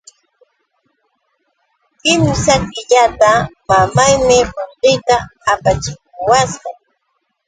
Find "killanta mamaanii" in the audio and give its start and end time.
2.71-4.43